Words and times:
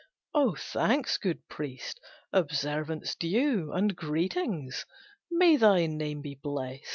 "Oh 0.33 0.55
thanks, 0.55 1.19
good 1.19 1.47
priest! 1.47 1.99
Observance 2.33 3.13
due 3.13 3.71
And 3.71 3.95
greetings! 3.95 4.83
May 5.29 5.57
thy 5.57 5.85
name 5.85 6.23
be 6.23 6.33
blest! 6.33 6.89